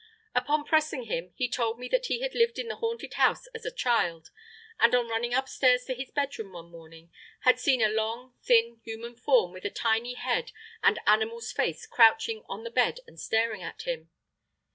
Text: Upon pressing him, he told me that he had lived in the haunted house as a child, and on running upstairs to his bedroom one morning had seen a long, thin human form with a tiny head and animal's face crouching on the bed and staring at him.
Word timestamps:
Upon 0.33 0.63
pressing 0.65 1.03
him, 1.03 1.31
he 1.35 1.47
told 1.47 1.77
me 1.77 1.87
that 1.89 2.07
he 2.07 2.21
had 2.21 2.33
lived 2.33 2.57
in 2.57 2.69
the 2.69 2.77
haunted 2.77 3.13
house 3.13 3.45
as 3.53 3.67
a 3.67 3.71
child, 3.71 4.31
and 4.79 4.95
on 4.95 5.09
running 5.09 5.35
upstairs 5.35 5.85
to 5.85 5.93
his 5.93 6.09
bedroom 6.09 6.53
one 6.53 6.71
morning 6.71 7.11
had 7.41 7.59
seen 7.59 7.83
a 7.83 7.87
long, 7.87 8.33
thin 8.43 8.81
human 8.83 9.15
form 9.15 9.51
with 9.53 9.63
a 9.63 9.69
tiny 9.69 10.15
head 10.15 10.53
and 10.81 10.97
animal's 11.05 11.51
face 11.51 11.85
crouching 11.85 12.43
on 12.49 12.63
the 12.63 12.71
bed 12.71 13.01
and 13.05 13.19
staring 13.19 13.61
at 13.61 13.83
him. 13.83 14.09